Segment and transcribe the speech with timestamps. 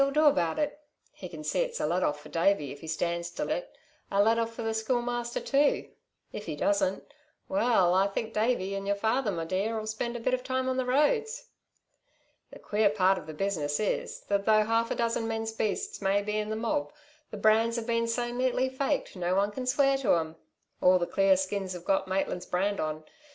[0.03, 0.79] 'll do about it
[1.13, 3.71] He can see it's a let off for Davey, if he stands to it,
[4.09, 5.91] a let off for the Schoolmaster too.
[6.33, 7.03] If he doesn't
[7.47, 10.67] well, I think Davey, 'n your father, my dear, 'll spend a bit of time
[10.67, 11.49] on the roads.
[12.49, 16.23] "The queer part of the business is that though half a dozen men's beasts may
[16.23, 16.91] be in the mob,
[17.29, 20.35] the brands've been so neatly faked, no one can swear to 'em.
[20.81, 23.03] All the clear skins've got Maitland's brand on.